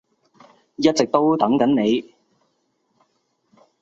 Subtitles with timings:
[0.77, 2.15] 一直都等緊你